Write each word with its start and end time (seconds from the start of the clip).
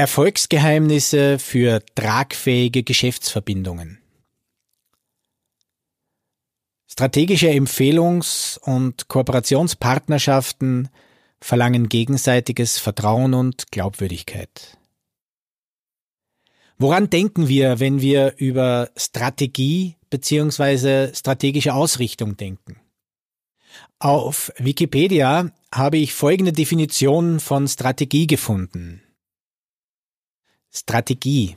Erfolgsgeheimnisse 0.00 1.38
für 1.38 1.84
tragfähige 1.94 2.82
Geschäftsverbindungen. 2.84 3.98
Strategische 6.90 7.50
Empfehlungs- 7.50 8.58
und 8.58 9.08
Kooperationspartnerschaften 9.08 10.88
verlangen 11.38 11.90
gegenseitiges 11.90 12.78
Vertrauen 12.78 13.34
und 13.34 13.70
Glaubwürdigkeit. 13.72 14.78
Woran 16.78 17.10
denken 17.10 17.48
wir, 17.48 17.78
wenn 17.78 18.00
wir 18.00 18.36
über 18.38 18.88
Strategie 18.96 19.96
bzw. 20.08 21.12
strategische 21.14 21.74
Ausrichtung 21.74 22.38
denken? 22.38 22.80
Auf 23.98 24.50
Wikipedia 24.56 25.50
habe 25.70 25.98
ich 25.98 26.14
folgende 26.14 26.54
Definition 26.54 27.38
von 27.38 27.68
Strategie 27.68 28.26
gefunden. 28.26 29.02
Strategie 30.72 31.56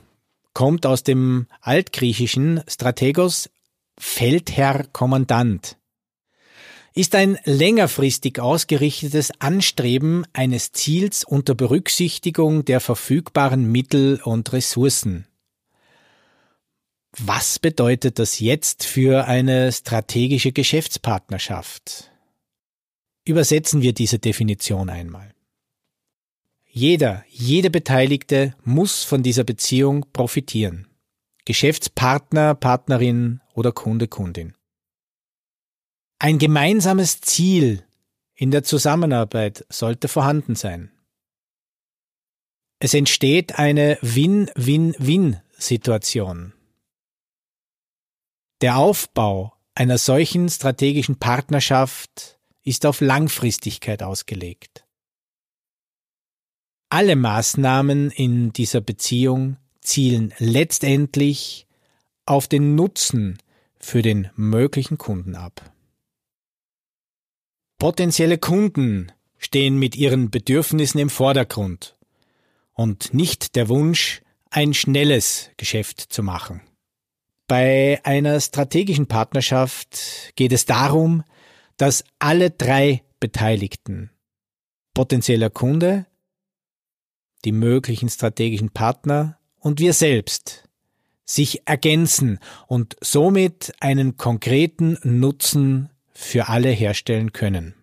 kommt 0.52 0.86
aus 0.86 1.02
dem 1.02 1.46
altgriechischen 1.60 2.62
Strategos 2.68 3.50
Feldherr 3.98 4.86
Kommandant, 4.92 5.76
ist 6.94 7.16
ein 7.16 7.38
längerfristig 7.44 8.38
ausgerichtetes 8.38 9.32
Anstreben 9.40 10.24
eines 10.32 10.70
Ziels 10.70 11.24
unter 11.24 11.54
Berücksichtigung 11.56 12.64
der 12.64 12.80
verfügbaren 12.80 13.70
Mittel 13.70 14.20
und 14.22 14.52
Ressourcen. 14.52 15.26
Was 17.16 17.58
bedeutet 17.58 18.18
das 18.18 18.38
jetzt 18.38 18.84
für 18.84 19.26
eine 19.26 19.72
strategische 19.72 20.52
Geschäftspartnerschaft? 20.52 22.10
Übersetzen 23.24 23.82
wir 23.82 23.92
diese 23.92 24.18
Definition 24.18 24.88
einmal. 24.88 25.33
Jeder, 26.76 27.24
jede 27.28 27.70
Beteiligte 27.70 28.56
muss 28.64 29.04
von 29.04 29.22
dieser 29.22 29.44
Beziehung 29.44 30.06
profitieren. 30.12 30.88
Geschäftspartner, 31.44 32.56
Partnerin 32.56 33.40
oder 33.54 33.70
Kunde, 33.70 34.08
Kundin. 34.08 34.56
Ein 36.18 36.40
gemeinsames 36.40 37.20
Ziel 37.20 37.86
in 38.34 38.50
der 38.50 38.64
Zusammenarbeit 38.64 39.64
sollte 39.68 40.08
vorhanden 40.08 40.56
sein. 40.56 40.90
Es 42.80 42.92
entsteht 42.92 43.56
eine 43.56 43.96
Win-Win-Win-Situation. 44.02 46.54
Der 48.62 48.78
Aufbau 48.78 49.52
einer 49.76 49.98
solchen 49.98 50.48
strategischen 50.48 51.20
Partnerschaft 51.20 52.40
ist 52.64 52.84
auf 52.84 53.00
Langfristigkeit 53.00 54.02
ausgelegt. 54.02 54.83
Alle 56.94 57.16
Maßnahmen 57.16 58.12
in 58.12 58.52
dieser 58.52 58.80
Beziehung 58.80 59.56
zielen 59.80 60.32
letztendlich 60.38 61.66
auf 62.24 62.46
den 62.46 62.76
Nutzen 62.76 63.38
für 63.80 64.00
den 64.00 64.30
möglichen 64.36 64.96
Kunden 64.96 65.34
ab. 65.34 65.72
Potenzielle 67.80 68.38
Kunden 68.38 69.10
stehen 69.38 69.76
mit 69.76 69.96
ihren 69.96 70.30
Bedürfnissen 70.30 71.00
im 71.00 71.10
Vordergrund 71.10 71.96
und 72.74 73.12
nicht 73.12 73.56
der 73.56 73.68
Wunsch, 73.68 74.22
ein 74.50 74.72
schnelles 74.72 75.50
Geschäft 75.56 75.98
zu 75.98 76.22
machen. 76.22 76.60
Bei 77.48 78.00
einer 78.04 78.38
strategischen 78.38 79.08
Partnerschaft 79.08 80.30
geht 80.36 80.52
es 80.52 80.64
darum, 80.64 81.24
dass 81.76 82.04
alle 82.20 82.52
drei 82.52 83.02
Beteiligten, 83.18 84.10
potenzieller 84.94 85.50
Kunde, 85.50 86.06
die 87.44 87.52
möglichen 87.52 88.08
strategischen 88.08 88.70
Partner 88.70 89.38
und 89.58 89.80
wir 89.80 89.92
selbst 89.92 90.64
sich 91.24 91.66
ergänzen 91.66 92.38
und 92.66 92.96
somit 93.00 93.72
einen 93.80 94.16
konkreten 94.16 94.98
Nutzen 95.02 95.90
für 96.12 96.48
alle 96.48 96.70
herstellen 96.70 97.32
können. 97.32 97.74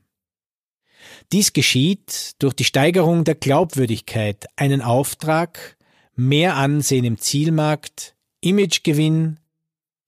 Dies 1.31 1.53
geschieht 1.53 2.33
durch 2.39 2.53
die 2.53 2.63
Steigerung 2.63 3.23
der 3.23 3.35
Glaubwürdigkeit, 3.35 4.47
einen 4.55 4.81
Auftrag, 4.81 5.77
mehr 6.15 6.55
Ansehen 6.55 7.05
im 7.05 7.17
Zielmarkt, 7.17 8.15
Imagegewinn 8.41 9.39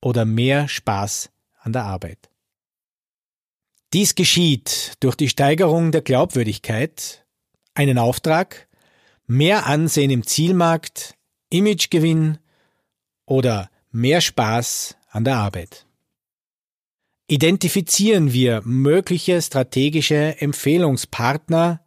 oder 0.02 0.26
mehr 0.26 0.68
Spaß 0.68 1.30
an 1.60 1.74
der 1.74 1.86
Arbeit. 1.86 2.30
Dies 3.94 4.16
geschieht 4.16 4.94
durch 5.00 5.16
die 5.16 5.30
Steigerung 5.30 5.92
der 5.92 6.02
Glaubwürdigkeit, 6.02 7.26
einen 7.74 7.98
Auftrag, 7.98 8.68
mehr 9.28 9.66
Ansehen 9.66 10.12
im 10.12 10.26
Zielmarkt, 10.26 11.16
Imagegewinn 11.50 12.40
oder 13.26 13.70
mehr 13.92 14.22
Spaß 14.22 14.96
an 15.10 15.24
der 15.24 15.38
Arbeit. 15.38 15.86
Identifizieren 17.28 18.34
wir 18.34 18.62
mögliche 18.66 19.42
strategische 19.42 20.40
Empfehlungspartner, 20.42 21.86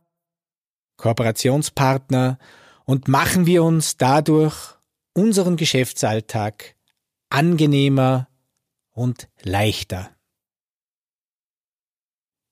Kooperationspartner 0.97 2.39
und 2.85 3.09
machen 3.09 3.47
wir 3.47 3.63
uns 3.63 3.97
dadurch 3.97 4.57
unseren 5.13 5.57
Geschäftsalltag 5.57 6.75
angenehmer 7.29 8.29
und 8.93 9.29
leichter. 9.43 10.11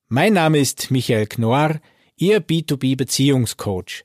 Mein 0.09 0.34
Name 0.34 0.59
ist 0.59 0.91
Michael 0.91 1.27
Knorr, 1.27 1.81
Ihr 2.17 2.41
B2B 2.41 2.97
Beziehungscoach 2.97 4.05